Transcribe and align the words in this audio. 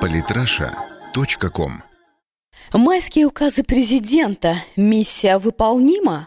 Политраша.ком 0.00 1.70
Майские 2.72 3.26
указы 3.26 3.62
президента. 3.62 4.56
Миссия 4.74 5.38
выполнима? 5.38 6.26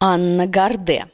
Анна 0.00 0.46
Гарде. 0.48 1.06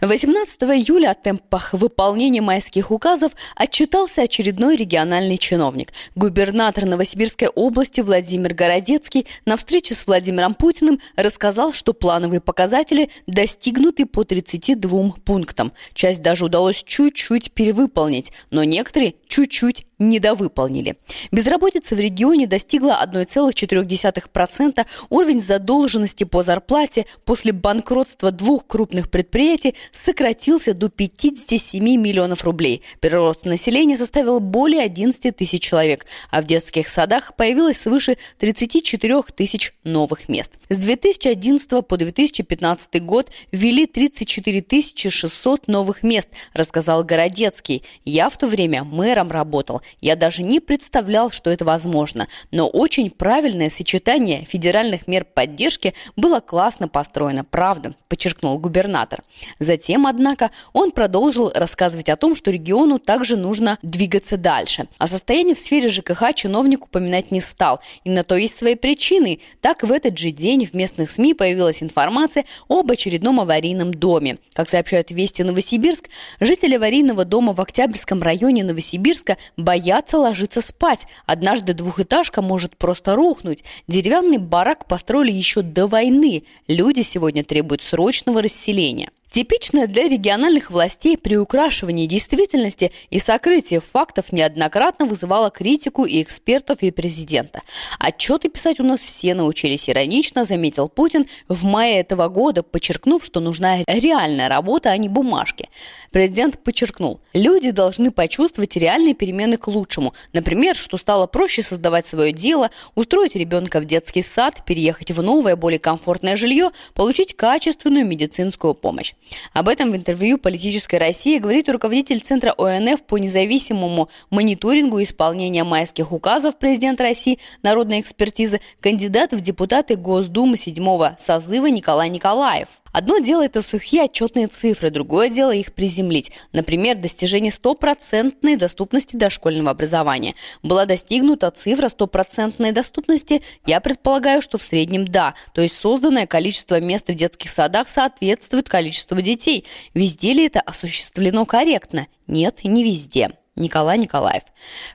18 0.00 0.62
июля 0.62 1.10
о 1.10 1.14
темпах 1.14 1.72
выполнения 1.72 2.40
майских 2.40 2.90
указов 2.90 3.32
отчитался 3.56 4.22
очередной 4.22 4.76
региональный 4.76 5.38
чиновник. 5.38 5.92
Губернатор 6.14 6.86
Новосибирской 6.86 7.48
области 7.48 8.00
Владимир 8.00 8.54
Городецкий 8.54 9.26
на 9.44 9.56
встрече 9.56 9.94
с 9.94 10.06
Владимиром 10.06 10.54
Путиным 10.54 11.00
рассказал, 11.16 11.72
что 11.72 11.92
плановые 11.92 12.40
показатели 12.40 13.10
достигнуты 13.26 14.06
по 14.06 14.24
32 14.24 15.14
пунктам. 15.24 15.72
Часть 15.94 16.22
даже 16.22 16.44
удалось 16.44 16.82
чуть-чуть 16.82 17.52
перевыполнить, 17.52 18.32
но 18.50 18.64
некоторые 18.64 19.14
чуть-чуть 19.32 19.86
недовыполнили. 19.98 20.96
Безработица 21.30 21.94
в 21.94 22.00
регионе 22.00 22.46
достигла 22.46 23.02
1,4%. 23.02 24.86
Уровень 25.08 25.40
задолженности 25.40 26.24
по 26.24 26.42
зарплате 26.42 27.06
после 27.24 27.52
банкротства 27.52 28.30
двух 28.30 28.66
крупных 28.66 29.10
предприятий 29.10 29.74
сократился 29.90 30.74
до 30.74 30.90
57 30.90 31.82
миллионов 31.82 32.44
рублей. 32.44 32.82
Прирост 33.00 33.46
населения 33.46 33.96
составил 33.96 34.38
более 34.40 34.82
11 34.82 35.34
тысяч 35.34 35.62
человек, 35.62 36.04
а 36.30 36.42
в 36.42 36.44
детских 36.44 36.88
садах 36.88 37.34
появилось 37.34 37.80
свыше 37.80 38.18
34 38.38 39.22
тысяч 39.34 39.72
новых 39.82 40.28
мест. 40.28 40.52
С 40.68 40.76
2011 40.76 41.86
по 41.86 41.96
2015 41.96 43.02
год 43.02 43.30
ввели 43.50 43.86
34 43.86 44.62
600 45.10 45.68
новых 45.68 46.02
мест, 46.02 46.28
рассказал 46.52 47.02
Городецкий. 47.02 47.82
Я 48.04 48.28
в 48.28 48.36
то 48.36 48.46
время 48.46 48.84
мэром 48.84 49.21
работал. 49.30 49.82
Я 50.00 50.16
даже 50.16 50.42
не 50.42 50.60
представлял, 50.60 51.30
что 51.30 51.50
это 51.50 51.64
возможно. 51.64 52.28
Но 52.50 52.68
очень 52.68 53.10
правильное 53.10 53.70
сочетание 53.70 54.44
федеральных 54.44 55.06
мер 55.06 55.24
поддержки 55.24 55.94
было 56.16 56.40
классно 56.40 56.88
построено, 56.88 57.44
правда, 57.44 57.94
подчеркнул 58.08 58.58
губернатор. 58.58 59.22
Затем, 59.58 60.06
однако, 60.06 60.50
он 60.72 60.90
продолжил 60.90 61.52
рассказывать 61.54 62.08
о 62.08 62.16
том, 62.16 62.34
что 62.34 62.50
региону 62.50 62.98
также 62.98 63.36
нужно 63.36 63.78
двигаться 63.82 64.36
дальше. 64.36 64.86
О 64.98 65.06
состоянии 65.06 65.54
в 65.54 65.58
сфере 65.58 65.88
ЖКХ 65.88 66.34
чиновник 66.34 66.84
упоминать 66.86 67.30
не 67.30 67.40
стал. 67.40 67.80
И 68.04 68.10
на 68.10 68.24
то 68.24 68.36
есть 68.36 68.56
свои 68.56 68.74
причины. 68.74 69.40
Так 69.60 69.82
в 69.82 69.92
этот 69.92 70.18
же 70.18 70.30
день 70.30 70.66
в 70.66 70.74
местных 70.74 71.10
СМИ 71.10 71.34
появилась 71.34 71.82
информация 71.82 72.44
об 72.68 72.90
очередном 72.90 73.40
аварийном 73.40 73.92
доме. 73.92 74.38
Как 74.54 74.68
сообщают 74.68 75.10
Вести 75.10 75.42
Новосибирск, 75.42 76.08
жители 76.40 76.76
аварийного 76.76 77.24
дома 77.24 77.52
в 77.52 77.60
Октябрьском 77.60 78.22
районе 78.22 78.64
Новосибирска 78.64 79.11
боятся 79.12 79.38
боятся 79.56 80.18
ложиться 80.18 80.60
спать. 80.60 81.06
Однажды 81.26 81.74
двухэтажка 81.74 82.42
может 82.42 82.76
просто 82.76 83.14
рухнуть. 83.14 83.64
Деревянный 83.88 84.38
барак 84.38 84.86
построили 84.86 85.32
еще 85.32 85.62
до 85.62 85.86
войны. 85.86 86.44
Люди 86.66 87.02
сегодня 87.02 87.44
требуют 87.44 87.82
срочного 87.82 88.42
расселения. 88.42 89.10
Типичное 89.32 89.86
для 89.86 90.10
региональных 90.10 90.70
властей 90.70 91.16
приукрашивание 91.16 92.06
действительности 92.06 92.92
и 93.08 93.18
сокрытие 93.18 93.80
фактов 93.80 94.30
неоднократно 94.30 95.06
вызывало 95.06 95.48
критику 95.48 96.04
и 96.04 96.22
экспертов, 96.22 96.82
и 96.82 96.90
президента. 96.90 97.62
Отчеты 97.98 98.50
писать 98.50 98.78
у 98.78 98.82
нас 98.82 99.00
все 99.00 99.32
научились 99.32 99.88
иронично, 99.88 100.44
заметил 100.44 100.90
Путин 100.90 101.24
в 101.48 101.64
мае 101.64 102.00
этого 102.00 102.28
года, 102.28 102.62
подчеркнув, 102.62 103.24
что 103.24 103.40
нужна 103.40 103.78
реальная 103.86 104.50
работа, 104.50 104.90
а 104.90 104.98
не 104.98 105.08
бумажки. 105.08 105.70
Президент 106.10 106.62
подчеркнул, 106.62 107.22
люди 107.32 107.70
должны 107.70 108.10
почувствовать 108.10 108.76
реальные 108.76 109.14
перемены 109.14 109.56
к 109.56 109.66
лучшему. 109.66 110.12
Например, 110.34 110.76
что 110.76 110.98
стало 110.98 111.26
проще 111.26 111.62
создавать 111.62 112.04
свое 112.04 112.34
дело, 112.34 112.70
устроить 112.94 113.34
ребенка 113.34 113.80
в 113.80 113.86
детский 113.86 114.20
сад, 114.20 114.62
переехать 114.66 115.10
в 115.10 115.22
новое, 115.22 115.56
более 115.56 115.78
комфортное 115.78 116.36
жилье, 116.36 116.70
получить 116.92 117.34
качественную 117.34 118.04
медицинскую 118.04 118.74
помощь. 118.74 119.14
Об 119.52 119.68
этом 119.68 119.92
в 119.92 119.96
интервью 119.96 120.38
«Политической 120.38 120.96
России» 120.96 121.38
говорит 121.38 121.68
руководитель 121.68 122.20
Центра 122.20 122.52
ОНФ 122.56 123.04
по 123.04 123.18
независимому 123.18 124.08
мониторингу 124.30 125.02
исполнения 125.02 125.64
майских 125.64 126.12
указов 126.12 126.58
президента 126.58 127.04
России 127.04 127.38
народной 127.62 128.00
экспертизы, 128.00 128.60
кандидат 128.80 129.32
в 129.32 129.40
депутаты 129.40 129.96
Госдумы 129.96 130.56
седьмого 130.56 131.16
созыва 131.18 131.66
Николай 131.66 132.08
Николаев. 132.08 132.81
Одно 132.92 133.18
дело 133.18 133.44
это 133.44 133.62
сухие 133.62 134.04
отчетные 134.04 134.48
цифры, 134.48 134.90
другое 134.90 135.30
дело 135.30 135.50
их 135.50 135.72
приземлить. 135.72 136.30
Например, 136.52 136.96
достижение 136.96 137.50
стопроцентной 137.50 138.56
доступности 138.56 139.16
дошкольного 139.16 139.70
образования. 139.70 140.34
Была 140.62 140.84
достигнута 140.84 141.50
цифра 141.50 141.88
стопроцентной 141.88 142.72
доступности, 142.72 143.42
я 143.66 143.80
предполагаю, 143.80 144.42
что 144.42 144.58
в 144.58 144.62
среднем 144.62 145.06
да. 145.06 145.34
То 145.54 145.62
есть 145.62 145.76
созданное 145.76 146.26
количество 146.26 146.80
мест 146.80 147.08
в 147.08 147.14
детских 147.14 147.50
садах 147.50 147.88
соответствует 147.88 148.68
количеству 148.68 149.20
детей. 149.22 149.66
Везде 149.94 150.34
ли 150.34 150.46
это 150.46 150.60
осуществлено 150.60 151.46
корректно? 151.46 152.06
Нет, 152.26 152.60
не 152.64 152.84
везде. 152.84 153.30
Николай 153.54 153.98
Николаев. 153.98 154.44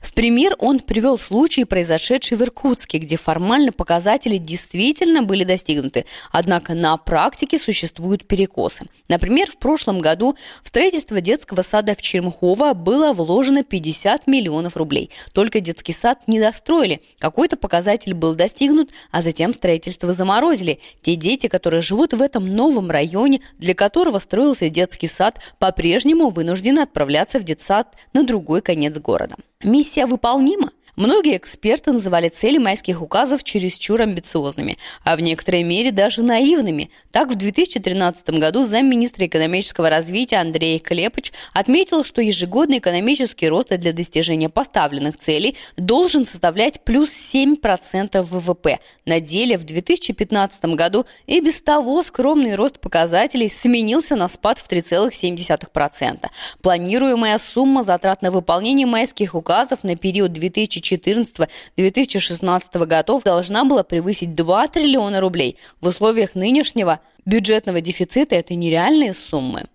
В 0.01 0.13
пример 0.13 0.55
он 0.57 0.79
привел 0.79 1.19
случай, 1.19 1.63
произошедший 1.63 2.37
в 2.37 2.41
Иркутске, 2.41 2.97
где 2.97 3.15
формально 3.15 3.71
показатели 3.71 4.37
действительно 4.37 5.21
были 5.21 5.43
достигнуты, 5.43 6.05
однако 6.31 6.73
на 6.73 6.97
практике 6.97 7.59
существуют 7.59 8.27
перекосы. 8.27 8.87
Например, 9.09 9.51
в 9.51 9.57
прошлом 9.57 9.99
году 9.99 10.35
в 10.63 10.69
строительство 10.69 11.21
детского 11.21 11.61
сада 11.61 11.93
в 11.93 12.01
Чермхово 12.01 12.73
было 12.73 13.13
вложено 13.13 13.63
50 13.63 14.25
миллионов 14.25 14.75
рублей. 14.75 15.11
Только 15.33 15.59
детский 15.59 15.93
сад 15.93 16.21
не 16.25 16.39
достроили. 16.39 17.01
Какой-то 17.19 17.57
показатель 17.57 18.15
был 18.15 18.33
достигнут, 18.33 18.89
а 19.11 19.21
затем 19.21 19.53
строительство 19.53 20.13
заморозили. 20.13 20.79
Те 21.03 21.15
дети, 21.15 21.45
которые 21.45 21.83
живут 21.83 22.13
в 22.13 22.21
этом 22.23 22.47
новом 22.47 22.89
районе, 22.89 23.41
для 23.59 23.75
которого 23.75 24.17
строился 24.17 24.69
детский 24.69 25.07
сад, 25.07 25.39
по-прежнему 25.59 26.29
вынуждены 26.29 26.79
отправляться 26.79 27.37
в 27.37 27.43
детсад 27.43 27.95
на 28.13 28.23
другой 28.23 28.46
другой 28.47 28.61
конец 28.61 28.97
города. 28.97 29.35
Миссия 29.61 30.05
выполнима? 30.05 30.71
Многие 30.97 31.37
эксперты 31.37 31.91
называли 31.91 32.27
цели 32.27 32.57
майских 32.57 33.03
указов 33.03 33.43
чересчур 33.43 34.01
амбициозными, 34.01 34.79
а 35.03 35.15
в 35.15 35.21
некоторой 35.21 35.61
мере 35.61 35.91
даже 35.91 36.23
наивными. 36.23 36.89
Так, 37.11 37.29
в 37.29 37.35
2013 37.35 38.27
году 38.31 38.63
замминистра 38.63 39.27
экономического 39.27 39.91
развития 39.91 40.37
Андрей 40.37 40.79
Клепыч 40.79 41.33
отметил, 41.53 42.03
что 42.03 42.19
ежегодный 42.19 42.79
экономический 42.79 43.47
рост 43.47 43.69
для 43.69 43.93
достижения 43.93 44.49
поставленных 44.49 45.17
целей 45.17 45.55
должен 45.75 46.25
составлять 46.25 46.81
плюс 46.81 47.11
7% 47.11 48.19
ВВП. 48.23 48.79
На 49.05 49.19
деле 49.19 49.59
в 49.59 49.65
2015 49.65 50.65
году 50.65 51.05
и 51.27 51.39
без 51.41 51.61
того 51.61 52.01
скромный 52.01 52.55
рост 52.55 52.79
показателей 52.79 53.49
сменился 53.49 54.15
на 54.15 54.27
спад 54.27 54.57
в 54.57 54.67
3,7%. 54.67 56.25
Планируемая 56.63 57.37
сумма 57.37 57.83
затрат 57.83 58.23
на 58.23 58.31
выполнение 58.31 58.87
майских 58.87 59.35
указов 59.35 59.83
на 59.83 59.95
период 59.95 60.33
2014 60.33 60.86
2014-2016 60.95 62.85
годов 62.85 63.23
должна 63.23 63.65
была 63.65 63.83
превысить 63.83 64.35
2 64.35 64.67
триллиона 64.67 65.19
рублей. 65.19 65.57
В 65.81 65.87
условиях 65.87 66.35
нынешнего 66.35 66.99
бюджетного 67.25 67.81
дефицита 67.81 68.35
это 68.35 68.55
нереальные 68.55 69.13
суммы. 69.13 69.65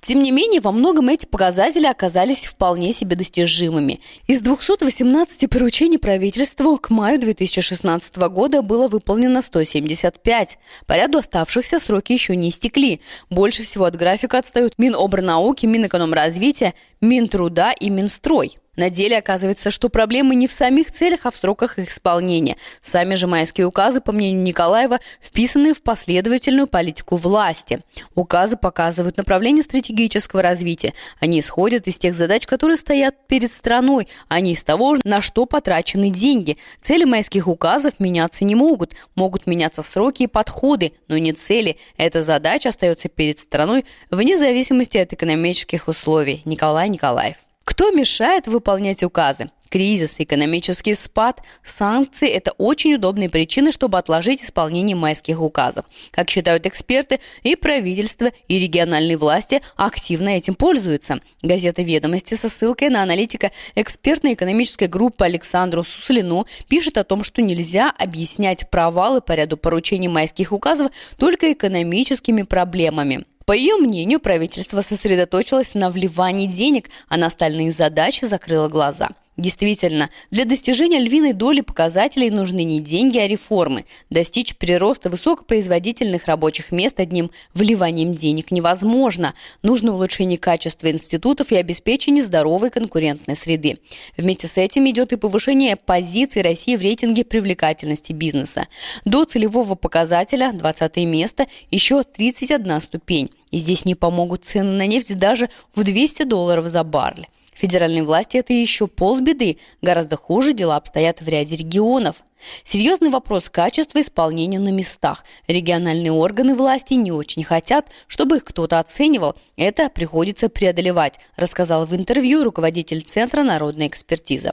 Тем 0.00 0.22
не 0.22 0.30
менее, 0.30 0.60
во 0.60 0.70
многом 0.70 1.08
эти 1.08 1.26
показатели 1.26 1.86
оказались 1.86 2.46
вполне 2.46 2.92
себе 2.92 3.16
достижимыми. 3.16 4.00
Из 4.26 4.40
218 4.40 5.50
поручений 5.50 5.98
правительству 5.98 6.78
к 6.78 6.90
маю 6.90 7.18
2016 7.18 8.16
года 8.28 8.62
было 8.62 8.86
выполнено 8.86 9.42
175. 9.42 10.58
По 10.86 10.96
ряду 10.96 11.18
оставшихся 11.18 11.80
сроки 11.80 12.12
еще 12.12 12.36
не 12.36 12.50
истекли. 12.50 13.00
Больше 13.28 13.64
всего 13.64 13.86
от 13.86 13.96
графика 13.96 14.38
отстают 14.38 14.78
Минобрнауки, 14.78 15.66
Минэкономразвития, 15.66 16.74
Минтруда 17.00 17.72
и 17.72 17.90
Минстрой. 17.90 18.58
На 18.78 18.90
деле 18.90 19.18
оказывается, 19.18 19.72
что 19.72 19.88
проблемы 19.88 20.36
не 20.36 20.46
в 20.46 20.52
самих 20.52 20.92
целях, 20.92 21.26
а 21.26 21.32
в 21.32 21.36
сроках 21.36 21.80
их 21.80 21.88
исполнения. 21.90 22.56
Сами 22.80 23.16
же 23.16 23.26
майские 23.26 23.66
указы, 23.66 24.00
по 24.00 24.12
мнению 24.12 24.40
Николаева, 24.44 25.00
вписаны 25.20 25.74
в 25.74 25.82
последовательную 25.82 26.68
политику 26.68 27.16
власти. 27.16 27.80
Указы 28.14 28.56
показывают 28.56 29.16
направление 29.16 29.64
стратегического 29.64 30.42
развития. 30.42 30.94
Они 31.18 31.40
исходят 31.40 31.88
из 31.88 31.98
тех 31.98 32.14
задач, 32.14 32.46
которые 32.46 32.76
стоят 32.76 33.16
перед 33.26 33.50
страной, 33.50 34.06
а 34.28 34.38
не 34.38 34.52
из 34.52 34.62
того, 34.62 34.96
на 35.02 35.20
что 35.22 35.44
потрачены 35.46 36.10
деньги. 36.10 36.56
Цели 36.80 37.02
майских 37.02 37.48
указов 37.48 37.94
меняться 37.98 38.44
не 38.44 38.54
могут. 38.54 38.94
Могут 39.16 39.48
меняться 39.48 39.82
сроки 39.82 40.22
и 40.22 40.28
подходы, 40.28 40.92
но 41.08 41.18
не 41.18 41.32
цели. 41.32 41.78
Эта 41.96 42.22
задача 42.22 42.68
остается 42.68 43.08
перед 43.08 43.40
страной 43.40 43.84
вне 44.08 44.38
зависимости 44.38 44.98
от 44.98 45.12
экономических 45.12 45.88
условий. 45.88 46.42
Николай 46.44 46.87
Николаев. 46.88 47.36
Кто 47.64 47.90
мешает 47.90 48.46
выполнять 48.46 49.02
указы? 49.02 49.50
Кризис, 49.68 50.16
экономический 50.18 50.94
спад, 50.94 51.42
санкции– 51.62 52.28
это 52.30 52.52
очень 52.52 52.94
удобные 52.94 53.28
причины, 53.28 53.72
чтобы 53.72 53.98
отложить 53.98 54.42
исполнение 54.42 54.96
майских 54.96 55.40
указов. 55.40 55.84
Как 56.10 56.30
считают 56.30 56.64
эксперты, 56.64 57.20
и 57.42 57.54
правительство, 57.56 58.30
и 58.48 58.58
региональные 58.58 59.18
власти 59.18 59.60
активно 59.76 60.30
этим 60.30 60.54
пользуются. 60.54 61.20
Газета 61.42 61.82
«Ведомости» 61.82 62.34
со 62.34 62.48
ссылкой 62.48 62.88
на 62.88 63.02
аналитика 63.02 63.52
экспертной 63.74 64.32
экономической 64.32 64.88
группы 64.88 65.26
Александру 65.26 65.84
Суслину 65.84 66.46
пишет 66.68 66.96
о 66.96 67.04
том, 67.04 67.22
что 67.22 67.42
нельзя 67.42 67.90
объяснять 67.90 68.70
провалы 68.70 69.20
по 69.20 69.32
ряду 69.32 69.58
поручений 69.58 70.08
майских 70.08 70.52
указов 70.52 70.90
только 71.18 71.52
экономическими 71.52 72.42
проблемами. 72.42 73.26
По 73.48 73.52
ее 73.52 73.76
мнению, 73.76 74.20
правительство 74.20 74.82
сосредоточилось 74.82 75.74
на 75.74 75.88
вливании 75.88 76.46
денег, 76.46 76.90
а 77.08 77.16
на 77.16 77.28
остальные 77.28 77.72
задачи 77.72 78.26
закрыло 78.26 78.68
глаза– 78.68 79.08
Действительно, 79.38 80.10
для 80.32 80.44
достижения 80.44 80.98
львиной 80.98 81.32
доли 81.32 81.60
показателей 81.60 82.28
нужны 82.28 82.64
не 82.64 82.80
деньги, 82.80 83.18
а 83.18 83.28
реформы. 83.28 83.84
Достичь 84.10 84.56
прироста 84.56 85.10
высокопроизводительных 85.10 86.26
рабочих 86.26 86.72
мест 86.72 86.98
одним 86.98 87.30
вливанием 87.54 88.12
денег 88.12 88.50
невозможно. 88.50 89.34
Нужно 89.62 89.94
улучшение 89.94 90.38
качества 90.38 90.90
институтов 90.90 91.52
и 91.52 91.56
обеспечение 91.56 92.24
здоровой 92.24 92.70
конкурентной 92.70 93.36
среды. 93.36 93.78
Вместе 94.16 94.48
с 94.48 94.58
этим 94.58 94.90
идет 94.90 95.12
и 95.12 95.16
повышение 95.16 95.76
позиций 95.76 96.42
России 96.42 96.74
в 96.74 96.82
рейтинге 96.82 97.24
привлекательности 97.24 98.12
бизнеса. 98.12 98.66
До 99.04 99.22
целевого 99.22 99.76
показателя 99.76 100.50
20 100.52 100.96
место 100.96 101.46
еще 101.70 102.02
31 102.02 102.80
ступень. 102.80 103.30
И 103.50 103.58
здесь 103.58 103.84
не 103.84 103.94
помогут 103.94 104.44
цены 104.44 104.72
на 104.72 104.86
нефть 104.86 105.18
даже 105.18 105.48
в 105.74 105.84
200 105.84 106.24
долларов 106.24 106.68
за 106.68 106.84
баррель. 106.84 107.28
Федеральной 107.58 108.02
власти 108.02 108.36
это 108.36 108.52
еще 108.52 108.86
полбеды. 108.86 109.58
Гораздо 109.82 110.16
хуже 110.16 110.52
дела 110.52 110.76
обстоят 110.76 111.20
в 111.20 111.26
ряде 111.26 111.56
регионов. 111.56 112.22
Серьезный 112.62 113.10
вопрос 113.10 113.50
качества 113.50 114.00
исполнения 114.00 114.60
на 114.60 114.68
местах. 114.68 115.24
Региональные 115.48 116.12
органы 116.12 116.54
власти 116.54 116.94
не 116.94 117.10
очень 117.10 117.42
хотят, 117.42 117.88
чтобы 118.06 118.36
их 118.36 118.44
кто-то 118.44 118.78
оценивал. 118.78 119.34
Это 119.56 119.88
приходится 119.88 120.48
преодолевать, 120.48 121.18
рассказал 121.34 121.84
в 121.84 121.96
интервью 121.96 122.44
руководитель 122.44 123.02
Центра 123.02 123.42
народной 123.42 123.88
экспертизы. 123.88 124.52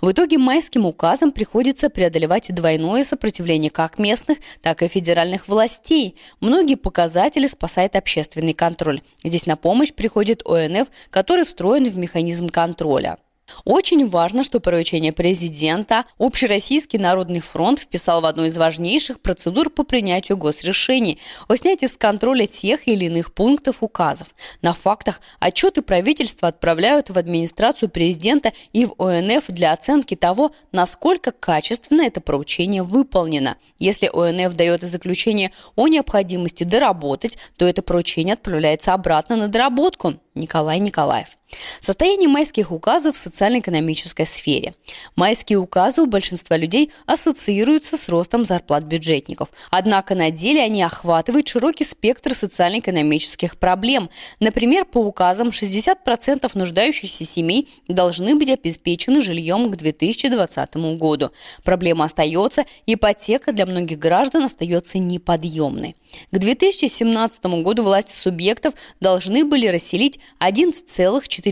В 0.00 0.10
итоге 0.10 0.38
майским 0.38 0.86
указом 0.86 1.32
приходится 1.32 1.90
преодолевать 1.90 2.54
двойное 2.54 3.04
сопротивление 3.04 3.70
как 3.70 3.98
местных, 3.98 4.38
так 4.62 4.82
и 4.82 4.88
федеральных 4.88 5.48
властей. 5.48 6.16
Многие 6.40 6.76
показатели 6.76 7.46
спасает 7.46 7.96
общественный 7.96 8.54
контроль. 8.54 9.00
Здесь 9.22 9.46
на 9.46 9.56
помощь 9.56 9.92
приходит 9.92 10.46
ОНФ, 10.46 10.88
который 11.10 11.44
встроен 11.44 11.88
в 11.88 11.96
механизм 11.96 12.48
контроля. 12.48 13.18
Очень 13.64 14.08
важно, 14.08 14.42
что 14.42 14.60
поручение 14.60 15.12
президента 15.12 16.04
Общероссийский 16.18 16.98
народный 16.98 17.40
фронт 17.40 17.78
вписал 17.78 18.20
в 18.20 18.26
одну 18.26 18.44
из 18.44 18.56
важнейших 18.56 19.20
процедур 19.20 19.70
по 19.70 19.84
принятию 19.84 20.36
госрешений 20.36 21.18
о 21.48 21.56
снятии 21.56 21.86
с 21.86 21.96
контроля 21.96 22.46
тех 22.46 22.86
или 22.88 23.06
иных 23.06 23.32
пунктов 23.32 23.82
указов. 23.82 24.34
На 24.62 24.72
фактах 24.72 25.20
отчеты 25.40 25.82
правительства 25.82 26.48
отправляют 26.48 27.10
в 27.10 27.18
администрацию 27.18 27.88
президента 27.88 28.52
и 28.72 28.86
в 28.86 28.94
ОНФ 28.98 29.46
для 29.48 29.72
оценки 29.72 30.14
того, 30.14 30.52
насколько 30.72 31.32
качественно 31.32 32.02
это 32.02 32.20
поручение 32.20 32.82
выполнено. 32.82 33.56
Если 33.78 34.10
ОНФ 34.12 34.54
дает 34.54 34.82
заключение 34.82 35.52
о 35.76 35.88
необходимости 35.88 36.64
доработать, 36.64 37.38
то 37.56 37.66
это 37.66 37.82
поручение 37.82 38.34
отправляется 38.34 38.94
обратно 38.94 39.36
на 39.36 39.48
доработку. 39.48 40.14
Николай 40.34 40.80
Николаев. 40.80 41.28
Состояние 41.80 42.28
майских 42.28 42.72
указов 42.72 43.16
в 43.16 43.18
социально-экономической 43.18 44.26
сфере. 44.26 44.74
Майские 45.16 45.58
указы 45.58 46.02
у 46.02 46.06
большинства 46.06 46.56
людей 46.56 46.90
ассоциируются 47.06 47.96
с 47.96 48.08
ростом 48.08 48.44
зарплат 48.44 48.84
бюджетников. 48.84 49.50
Однако 49.70 50.14
на 50.14 50.30
деле 50.30 50.62
они 50.62 50.82
охватывают 50.82 51.48
широкий 51.48 51.84
спектр 51.84 52.34
социально-экономических 52.34 53.58
проблем. 53.58 54.10
Например, 54.40 54.84
по 54.84 54.98
указам 54.98 55.48
60% 55.48 56.50
нуждающихся 56.54 57.24
семей 57.24 57.68
должны 57.88 58.36
быть 58.36 58.50
обеспечены 58.50 59.22
жильем 59.22 59.70
к 59.70 59.76
2020 59.76 60.76
году. 60.96 61.30
Проблема 61.62 62.04
остается, 62.04 62.64
ипотека 62.86 63.52
для 63.52 63.66
многих 63.66 63.98
граждан 63.98 64.44
остается 64.44 64.98
неподъемной. 64.98 65.96
К 66.30 66.38
2017 66.38 67.44
году 67.62 67.82
власти 67.82 68.12
субъектов 68.12 68.74
должны 69.00 69.44
были 69.44 69.66
расселить 69.66 70.20
11,4 70.40 71.43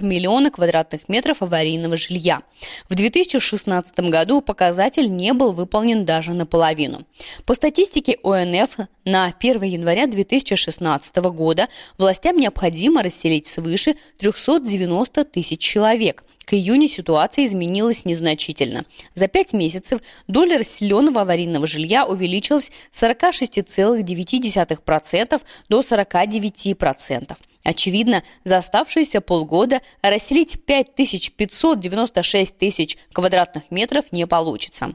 миллиона 0.00 0.50
квадратных 0.50 1.08
метров 1.08 1.42
аварийного 1.42 1.96
жилья. 1.96 2.42
В 2.88 2.94
2016 2.94 3.98
году 4.10 4.40
показатель 4.40 5.14
не 5.14 5.32
был 5.32 5.52
выполнен 5.52 6.04
даже 6.04 6.34
наполовину. 6.34 7.06
По 7.44 7.54
статистике 7.54 8.16
ОНФ 8.22 8.78
на 9.04 9.32
1 9.38 9.62
января 9.62 10.06
2016 10.06 11.16
года 11.16 11.68
властям 11.98 12.36
необходимо 12.36 13.02
расселить 13.02 13.46
свыше 13.46 13.96
390 14.18 15.24
тысяч 15.24 15.60
человек– 15.60 16.24
к 16.46 16.54
июню 16.54 16.88
ситуация 16.88 17.44
изменилась 17.44 18.06
незначительно. 18.06 18.86
За 19.14 19.26
пять 19.26 19.52
месяцев 19.52 20.00
доля 20.28 20.58
расселенного 20.58 21.22
аварийного 21.22 21.66
жилья 21.66 22.06
увеличилась 22.06 22.70
с 22.92 23.02
46,9% 23.02 25.42
до 25.68 25.80
49%. 25.80 27.36
Очевидно, 27.64 28.22
за 28.44 28.58
оставшиеся 28.58 29.20
полгода 29.20 29.82
расселить 30.02 30.64
5596 30.64 32.56
тысяч 32.56 32.96
квадратных 33.12 33.72
метров 33.72 34.12
не 34.12 34.28
получится. 34.28 34.94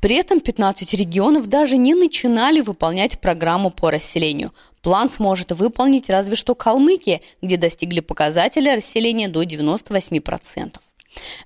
При 0.00 0.16
этом 0.16 0.40
15 0.40 0.94
регионов 0.94 1.46
даже 1.46 1.76
не 1.76 1.94
начинали 1.94 2.60
выполнять 2.60 3.20
программу 3.20 3.70
по 3.70 3.90
расселению. 3.90 4.52
План 4.82 5.08
сможет 5.10 5.52
выполнить 5.52 6.10
разве 6.10 6.34
что 6.36 6.54
Калмыкия, 6.54 7.20
где 7.42 7.56
достигли 7.56 8.00
показателя 8.00 8.76
расселения 8.76 9.28
до 9.28 9.42
98%. 9.42 10.76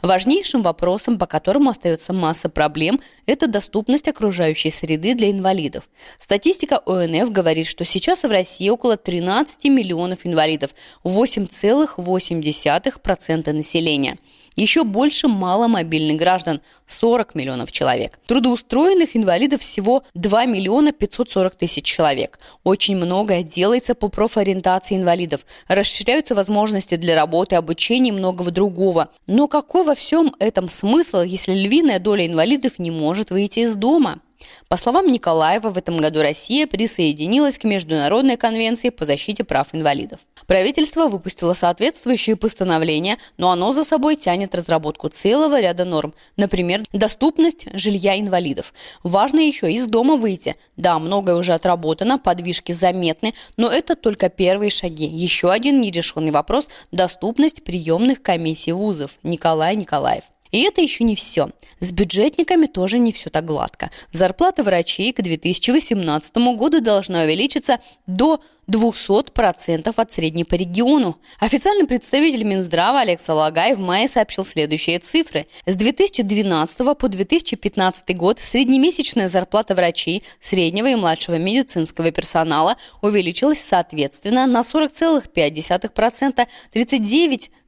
Важнейшим 0.03 0.63
вопросом, 0.63 1.17
по 1.17 1.27
которому 1.27 1.71
остается 1.71 2.13
масса 2.13 2.49
проблем, 2.49 3.01
это 3.27 3.47
доступность 3.47 4.09
окружающей 4.09 4.71
среды 4.71 5.15
для 5.15 5.31
инвалидов. 5.31 5.89
Статистика 6.19 6.83
ОНФ 6.87 7.31
говорит, 7.31 7.69
что 7.69 7.85
сейчас 7.85 8.25
в 8.25 8.31
России 8.31 8.69
около 8.69 8.97
13 8.97 9.67
миллионов 9.67 10.27
инвалидов, 10.27 10.75
8,8% 11.05 13.53
населения– 13.53 14.19
еще 14.61 14.85
больше 14.85 15.29
маломобильных 15.29 16.17
граждан– 16.17 16.61
40 16.87 17.35
миллионов 17.35 17.73
человек. 17.73 18.19
Трудоустроенных 18.27 19.17
инвалидов 19.17 19.61
всего 19.61 20.03
2 20.15 20.47
миллиона 20.47 20.93
540 20.93 21.55
тысяч 21.55 21.85
человек. 21.85 22.39
Очень 22.65 22.97
многое 22.97 23.43
делается 23.43 23.95
по 23.95 24.09
профориентации 24.09 24.97
инвалидов. 24.97 25.47
Расширяются 25.69 26.35
возможности 26.35 26.97
для 26.97 27.15
работы, 27.15 27.57
обучения 27.57 28.11
и 28.11 28.13
многого 28.13 28.51
другого. 28.51 29.09
Но 29.27 29.47
какой 29.49 29.85
во 29.85 29.95
всем 29.95 30.35
этом 30.39 30.69
смысл, 30.69 31.21
если 31.21 31.53
львиная 31.55 31.99
доля 31.99 32.27
инвалидов 32.27 32.79
не 32.79 32.91
может 32.91 33.31
выйти 33.31 33.61
из 33.61 33.75
дома? 33.75 34.21
По 34.69 34.77
словам 34.77 35.07
Николаева, 35.11 35.71
в 35.71 35.77
этом 35.77 35.99
году 35.99 36.23
Россия 36.23 36.67
присоединилась 36.67 37.59
к 37.59 37.65
Международной 37.65 38.37
конвенции 38.37 38.91
по 38.91 39.05
защите 39.05 39.45
прав 39.45 39.75
инвалидов. 39.75 40.21
Правительство 40.47 41.07
выпустило 41.07 41.55
соответствующее 41.55 42.37
постановление, 42.37 43.19
но 43.37 43.51
оно 43.51 43.73
за 43.73 43.85
собой 43.85 44.17
тянет 44.17 44.55
разработку 44.55 45.09
целого 45.09 45.61
ряда 45.61 45.85
норм. 45.85 46.15
Например, 46.37 46.83
доступность 46.93 47.67
жилья 47.73 48.19
инвалидов. 48.19 48.73
Важно 49.03 49.41
еще 49.41 49.71
из 49.73 49.87
дома 49.87 50.17
выйти. 50.17 50.57
Да, 50.77 50.99
многое 50.99 51.37
уже 51.37 51.53
отработано, 51.53 52.19
подвижки 52.19 52.73
заметны, 52.73 53.35
но 53.57 53.69
это 53.71 53.97
только 53.97 54.29
первые 54.29 54.71
шаги. 54.71 55.07
Еще 55.07 55.51
один 55.51 55.81
нерешенный 55.81 56.33
вопрос– 56.33 56.69
доступность 56.93 57.63
приемных 57.63 58.23
комиссий 58.23 58.73
вузов. 58.73 59.19
Николай 59.23 59.77
Николаев. 59.77 60.25
И 60.51 60.63
это 60.63 60.81
еще 60.81 61.05
не 61.05 61.17
все. 61.17 61.51
С 61.81 61.93
бюджетниками 61.93 62.67
тоже 62.67 62.99
не 62.99 63.13
все 63.13 63.31
так 63.31 63.45
гладко. 63.45 63.91
Зарплата 64.13 64.63
врачей 64.63 65.13
к 65.13 65.23
2018 65.23 66.37
году 66.57 66.81
должна 66.81 67.23
увеличиться 67.23 67.81
до 68.07 68.41
200% 68.71 69.93
от 69.95 70.13
средней 70.13 70.45
по 70.45 70.55
региону. 70.55 71.19
Официальный 71.39 71.87
представитель 71.87 72.45
Минздрава 72.45 73.01
Алекс 73.01 73.29
Алагай 73.29 73.75
в 73.75 73.81
мае 73.81 74.07
сообщил 74.09 74.45
следующие 74.45 74.99
цифры. 74.99 75.47
С 75.67 75.77
2012 75.77 76.79
по 76.97 77.09
2015 77.09 78.17
год 78.17 78.39
среднемесячная 78.41 79.29
зарплата 79.29 79.75
врачей, 79.75 80.23
среднего 80.41 80.87
и 80.87 80.95
младшего 80.95 81.37
медицинского 81.37 82.11
персонала 82.13 82.77
увеличилась 83.03 83.61
соответственно 83.61 84.47
на 84.47 84.61
40,5%, 84.61 86.47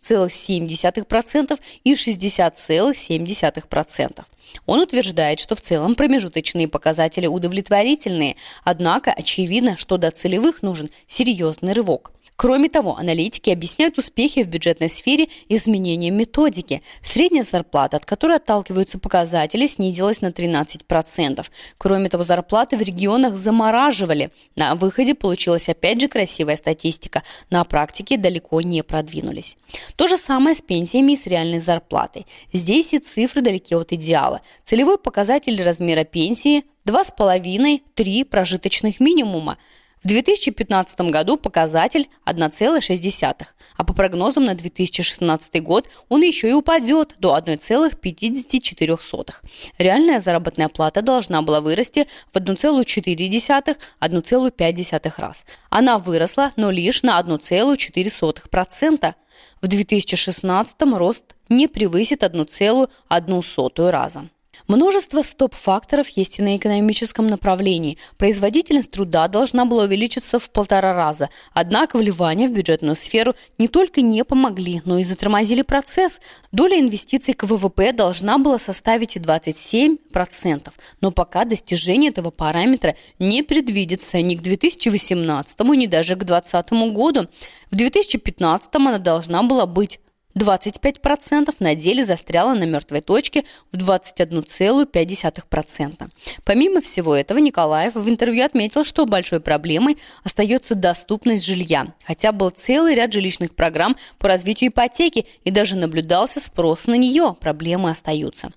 39,7% 0.03 1.59
и 1.85 1.95
60,7%. 1.95 4.25
Он 4.67 4.81
утверждает, 4.81 5.41
что 5.41 5.55
в 5.55 5.61
целом 5.61 5.95
промежуточные 5.95 6.69
показатели 6.69 7.27
удовлетворительные, 7.27 8.37
однако 8.65 9.13
очевидно, 9.13 9.77
что 9.77 9.97
до 9.97 10.11
целевых 10.11 10.63
нужен 10.63 10.91
серьезный 11.07 11.73
рывок. 11.73 12.13
Кроме 12.43 12.69
того, 12.69 12.97
аналитики 12.97 13.51
объясняют 13.51 13.99
успехи 13.99 14.43
в 14.43 14.49
бюджетной 14.49 14.89
сфере 14.89 15.29
изменением 15.49 16.17
методики. 16.17 16.83
Средняя 17.01 17.45
зарплата, 17.45 17.99
от 17.99 18.05
которой 18.05 18.39
отталкиваются 18.39 18.99
показатели, 18.99 19.69
снизилась 19.69 20.21
на 20.23 20.33
13%. 20.33 21.47
Кроме 21.79 22.09
того, 22.09 22.25
зарплаты 22.25 22.77
в 22.77 22.83
регионах 22.83 23.37
замораживали. 23.37 24.33
На 24.57 24.75
выходе 24.75 25.15
получилась 25.15 25.69
опять 25.69 26.01
же 26.01 26.09
красивая 26.09 26.57
статистика. 26.57 27.23
На 27.49 27.63
практике 27.63 28.17
далеко 28.17 28.61
не 28.61 28.83
продвинулись. 28.83 29.57
То 29.95 30.09
же 30.09 30.19
самое 30.19 30.57
с 30.57 30.63
пенсиями 30.63 31.13
и 31.13 31.17
с 31.17 31.29
реальной 31.29 31.61
зарплатой. 31.61 32.27
Здесь 32.53 32.93
и 32.93 32.99
цифры 32.99 33.41
далеки 33.41 33.77
от 33.77 33.93
идеала. 33.93 34.41
Целевой 34.65 34.99
показатель 34.99 35.63
размера 35.63 36.03
пенсии 36.03 36.65
2,5-3 36.87 38.25
прожиточных 38.25 38.99
минимума. 38.99 39.59
В 40.03 40.07
2015 40.09 41.01
году 41.13 41.37
показатель 41.37 42.09
1,6, 42.27 43.47
а 43.77 43.85
по 43.85 43.95
прогнозам 43.95 44.43
на 44.43 44.57
2016 44.57 45.63
год 45.63 45.89
он 46.09 46.23
еще 46.23 46.51
и 46.51 46.53
упадет 46.53 47.15
до 47.21 47.37
1,54. 47.37 49.35
Реальная 49.79 50.19
заработная 50.19 50.69
плата 50.69 51.03
должна 51.03 51.43
была 51.43 51.61
вырасти 51.61 52.09
в 52.33 52.37
1,4-1,5 52.37 55.13
раз. 55.19 55.47
Она 55.71 55.99
выросла, 55.99 56.51
но 56.57 56.73
лишь 56.73 57.05
на 57.05 57.21
1,4%. 57.21 59.15
В 59.61 59.69
2016 59.69 60.83
рост 60.95 61.37
не 61.49 61.69
превысит 61.69 62.25
1,1 62.25 63.91
раза. 63.91 64.29
Множество 64.69 65.23
стоп-факторов 65.23 66.09
есть 66.11 66.39
и 66.39 66.43
на 66.43 66.57
экономическом 66.57 67.27
направлении. 67.27 67.99
Производительность 68.17 68.91
труда 68.91 69.29
должна 69.29 69.65
была 69.65 69.85
увеличиться 69.85 70.39
в 70.39 70.51
полтора 70.51 70.95
раза. 70.95 71.29
Однако 71.53 71.97
вливания 71.97 72.49
в 72.49 72.53
бюджетную 72.53 72.97
сферу 72.97 73.35
не 73.59 73.69
только 73.69 74.01
не 74.03 74.25
помогли, 74.25 74.83
но 74.85 74.99
и 74.99 75.05
затормозили 75.05 75.63
процесс. 75.63 76.21
Доля 76.53 76.79
инвестиций 76.79 77.35
к 77.35 77.45
ВВП 77.45 77.93
должна 77.93 78.39
была 78.39 78.59
составить 78.59 79.17
27%. 79.17 80.73
Но 81.01 81.11
пока 81.11 81.45
достижение 81.45 82.11
этого 82.11 82.31
параметра 82.31 82.97
не 83.19 83.43
предвидится 83.43 84.21
ни 84.21 84.35
к 84.35 84.43
2018, 84.43 85.61
ни 85.61 85.87
даже 85.87 86.15
к 86.15 86.25
2020 86.25 86.93
году. 86.93 87.29
В 87.71 87.77
2015 87.77 88.75
она 88.75 88.99
должна 88.99 89.43
была 89.43 89.67
быть 89.67 90.01
25% 90.37 91.55
на 91.61 91.75
деле 91.75 92.05
застряла 92.05 92.53
на 92.55 92.65
мертвой 92.65 93.01
точке 93.01 93.45
в 93.71 93.77
21,5%. 93.77 96.11
Помимо 96.45 96.81
всего 96.81 97.15
этого, 97.15 97.39
Николаев 97.39 97.95
в 97.95 98.09
интервью 98.09 98.45
отметил, 98.45 98.85
что 98.85 99.07
большой 99.07 99.41
проблемой 99.41 99.99
остается 100.25 100.75
доступность 100.75 101.45
жилья, 101.45 101.95
хотя 102.05 102.33
был 102.33 102.51
целый 102.51 102.95
ряд 102.95 103.13
жилищных 103.13 103.55
программ 103.55 103.97
по 104.19 104.29
развитию 104.29 104.71
ипотеки 104.71 105.27
и 105.45 105.51
даже 105.51 105.77
наблюдался 105.77 106.41
спрос 106.41 106.87
на 106.87 106.95
нее, 106.95 107.37
проблемы 107.41 107.91
остаются. 107.91 108.53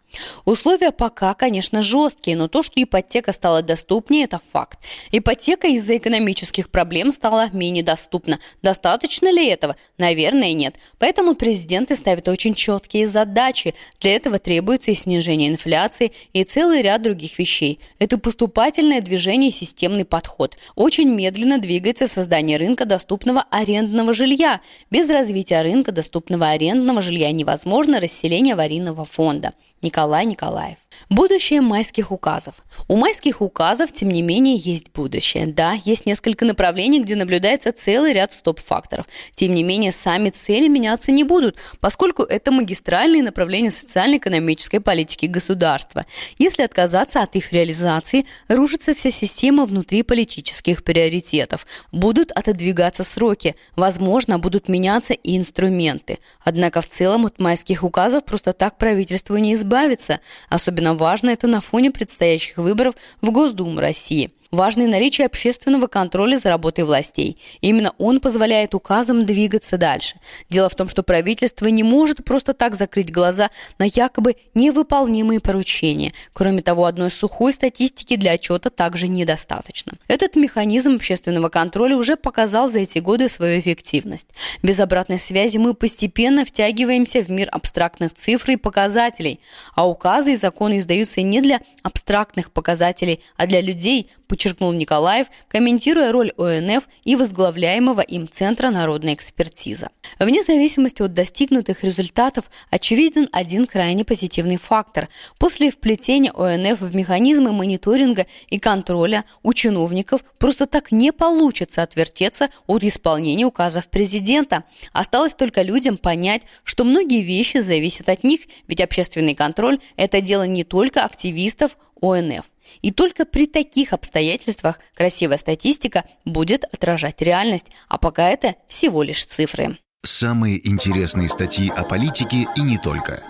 Условия 0.45 0.91
пока, 0.91 1.33
конечно, 1.33 1.81
жесткие, 1.81 2.37
но 2.37 2.47
то, 2.47 2.63
что 2.63 2.81
ипотека 2.81 3.33
стала 3.33 3.61
доступнее, 3.61 4.23
это 4.23 4.39
факт. 4.51 4.79
Ипотека 5.11 5.67
из-за 5.67 5.97
экономических 5.97 6.69
проблем 6.69 7.11
стала 7.11 7.49
менее 7.51 7.83
доступна. 7.83 8.39
Достаточно 8.61 9.31
ли 9.31 9.47
этого? 9.47 9.75
Наверное, 9.97 10.53
нет. 10.53 10.75
Поэтому 10.99 11.35
президент 11.35 11.64
президенты 11.65 11.95
ставят 11.95 12.27
очень 12.27 12.53
четкие 12.53 13.07
задачи. 13.07 13.73
Для 13.99 14.15
этого 14.15 14.37
требуется 14.37 14.91
и 14.91 14.93
снижение 14.93 15.49
инфляции, 15.49 16.11
и 16.31 16.43
целый 16.43 16.83
ряд 16.83 17.01
других 17.01 17.39
вещей. 17.39 17.79
Это 17.97 18.19
поступательное 18.19 19.01
движение 19.01 19.49
и 19.49 19.53
системный 19.53 20.05
подход. 20.05 20.57
Очень 20.75 21.09
медленно 21.09 21.57
двигается 21.57 22.07
создание 22.07 22.57
рынка 22.57 22.85
доступного 22.85 23.45
арендного 23.49 24.13
жилья. 24.13 24.61
Без 24.91 25.09
развития 25.09 25.63
рынка 25.63 25.91
доступного 25.91 26.49
арендного 26.49 27.01
жилья 27.01 27.31
невозможно 27.31 27.99
расселение 27.99 28.53
аварийного 28.53 29.03
фонда. 29.03 29.53
Николай 29.81 30.25
Николаев. 30.25 30.84
Будущее 31.09 31.61
майских 31.61 32.11
указов. 32.11 32.55
У 32.87 32.95
майских 32.95 33.41
указов, 33.41 33.91
тем 33.91 34.09
не 34.09 34.21
менее, 34.21 34.55
есть 34.55 34.91
будущее. 34.91 35.45
Да, 35.45 35.73
есть 35.85 36.05
несколько 36.05 36.45
направлений, 36.45 36.99
где 36.99 37.15
наблюдается 37.15 37.71
целый 37.71 38.13
ряд 38.13 38.31
стоп-факторов. 38.31 39.05
Тем 39.35 39.53
не 39.53 39.63
менее, 39.63 39.91
сами 39.91 40.29
цели 40.29 40.67
меняться 40.67 41.11
не 41.11 41.23
будут, 41.23 41.57
поскольку 41.79 42.23
это 42.23 42.51
магистральные 42.51 43.21
направления 43.21 43.71
социально-экономической 43.71 44.79
политики 44.79 45.27
государства. 45.27 46.05
Если 46.39 46.63
отказаться 46.63 47.21
от 47.21 47.35
их 47.35 47.53
реализации, 47.53 48.25
рушится 48.47 48.93
вся 48.95 49.11
система 49.11 49.65
внутри 49.65 50.01
политических 50.01 50.83
приоритетов. 50.83 51.67
Будут 51.91 52.31
отодвигаться 52.31 53.03
сроки, 53.03 53.55
возможно, 53.75 54.39
будут 54.39 54.69
меняться 54.69 55.13
и 55.13 55.37
инструменты. 55.37 56.19
Однако 56.43 56.81
в 56.81 56.89
целом 56.89 57.25
от 57.25 57.39
майских 57.39 57.83
указов 57.83 58.25
просто 58.25 58.53
так 58.53 58.77
правительство 58.77 59.35
не 59.35 59.53
избавиться. 59.53 60.19
Особенно 60.49 60.94
важно 60.97 61.29
это 61.29 61.47
на 61.47 61.61
фоне 61.61 61.91
предстоящих 61.91 62.57
выборов 62.57 62.95
в 63.21 63.31
Госдуму 63.31 63.79
России– 63.79 64.31
Важно 64.55 64.83
и 64.83 64.87
наличие 64.87 65.27
общественного 65.27 65.87
контроля 65.87 66.37
за 66.37 66.47
работой 66.47 66.85
властей. 66.85 67.37
Именно 67.59 67.93
он 67.97 68.21
позволяет 68.21 68.73
указам 68.73 69.25
двигаться 69.25 69.77
дальше. 69.77 70.15
Дело 70.49 70.69
в 70.69 70.75
том, 70.75 70.87
что 70.87 71.03
правительство 71.03 71.67
не 71.67 71.83
может 71.83 72.23
просто 72.23 72.53
так 72.53 72.73
закрыть 72.73 73.11
глаза 73.11 73.49
на 73.79 73.83
якобы 73.83 74.37
невыполнимые 74.53 75.41
поручения. 75.41 76.13
Кроме 76.31 76.61
того, 76.61 76.85
одной 76.85 77.11
сухой 77.11 77.51
статистики 77.51 78.15
для 78.15 78.31
отчета 78.31 78.69
также 78.69 79.09
недостаточно. 79.09 79.91
Этот 80.07 80.37
механизм 80.37 80.95
общественного 80.95 81.49
контроля 81.49 81.97
уже 81.97 82.15
показал 82.15 82.69
за 82.69 82.79
эти 82.79 82.99
годы 82.99 83.27
свою 83.27 83.59
эффективность. 83.59 84.29
Без 84.63 84.79
обратной 84.79 85.19
связи 85.19 85.57
мы 85.57 85.73
постепенно 85.73 86.45
втягиваемся 86.45 87.21
в 87.21 87.29
мир 87.29 87.49
абстрактных 87.51 88.13
цифр 88.13 88.51
и 88.51 88.55
показателей, 88.55 89.41
а 89.75 89.85
указы 89.85 90.31
и 90.31 90.37
законы 90.37 90.77
издаются 90.77 91.21
не 91.21 91.41
для 91.41 91.59
абстрактных 91.83 92.51
показателей, 92.51 93.19
а 93.35 93.47
для 93.47 93.59
людей, 93.59 94.09
подчеркнул 94.45 94.73
Николаев, 94.73 95.27
комментируя 95.47 96.11
роль 96.11 96.31
ОНФ 96.37 96.87
и 97.03 97.15
возглавляемого 97.15 98.01
им 98.01 98.27
Центра 98.27 98.69
народной 98.69 99.15
экспертизы. 99.15 99.89
Вне 100.19 100.43
зависимости 100.43 101.01
от 101.01 101.13
достигнутых 101.13 101.83
результатов 101.83 102.51
очевиден 102.69 103.27
один 103.31 103.65
крайне 103.65 104.05
позитивный 104.05 104.57
фактор. 104.57 105.09
После 105.39 105.71
вплетения 105.71 106.31
ОНФ 106.31 106.79
в 106.79 106.95
механизмы 106.95 107.53
мониторинга 107.53 108.27
и 108.49 108.59
контроля 108.59 109.25
у 109.41 109.53
чиновников 109.53 110.23
просто 110.37 110.67
так 110.67 110.91
не 110.91 111.11
получится 111.11 111.81
отвертеться 111.81 112.49
от 112.67 112.83
исполнения 112.83 113.45
указов 113.45 113.87
президента. 113.87 114.63
Осталось 114.93 115.33
только 115.33 115.63
людям 115.63 115.97
понять, 115.97 116.43
что 116.63 116.83
многие 116.83 117.21
вещи 117.21 117.57
зависят 117.61 118.09
от 118.09 118.23
них, 118.23 118.41
ведь 118.67 118.81
общественный 118.81 119.33
контроль– 119.33 119.79
это 119.95 120.21
дело 120.21 120.43
не 120.43 120.63
только 120.63 121.03
активистов 121.03 121.77
ОНФ. 121.99 122.45
И 122.81 122.91
только 122.91 123.25
при 123.25 123.47
таких 123.47 123.93
обстоятельствах 123.93 124.79
красивая 124.93 125.37
статистика 125.37 126.05
будет 126.23 126.63
отражать 126.63 127.21
реальность, 127.21 127.67
а 127.87 127.97
пока 127.97 128.29
это 128.29 128.55
всего 128.67 129.03
лишь 129.03 129.25
цифры. 129.25 129.77
Самые 130.03 130.67
интересные 130.67 131.29
статьи 131.29 131.69
о 131.75 131.83
политике 131.83 132.47
и 132.55 132.61
не 132.61 132.77
только. 132.77 133.23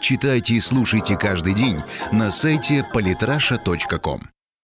Читайте 0.00 0.54
и 0.54 0.60
слушайте 0.60 1.16
каждый 1.16 1.54
день 1.54 1.78
на 2.12 2.30
сайте 2.30 2.84
polytrasha.com. 2.92 4.20